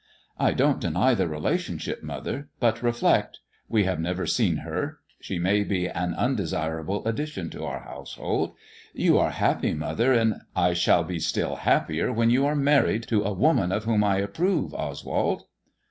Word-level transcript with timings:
"I 0.39 0.53
don't 0.53 0.79
deny 0.81 1.13
the 1.13 1.27
relationship, 1.27 2.01
mother. 2.01 2.49
But 2.59 2.81
reflect. 2.81 3.37
¥e 3.71 3.83
have 3.83 3.99
never 3.99 4.25
seen 4.25 4.57
her. 4.65 4.97
She 5.19 5.37
may 5.37 5.63
be 5.63 5.87
an 5.87 6.15
undesirable 6.15 7.03
ddition 7.03 7.51
to 7.51 7.63
our 7.65 7.81
household. 7.81 8.55
You 8.95 9.19
are 9.19 9.29
happy, 9.29 9.75
mother, 9.75 10.11
in" 10.11 10.41
I 10.67 10.73
shall 10.73 11.03
be 11.03 11.19
still 11.19 11.57
happier 11.57 12.11
when 12.11 12.31
you 12.31 12.47
are 12.47 12.55
married 12.55 13.03
to 13.09 13.21
a 13.21 13.35
reman 13.35 13.71
of 13.71 13.83
whom 13.83 14.03
I 14.03 14.15
approve, 14.17 14.73
Oswald." 14.73 15.43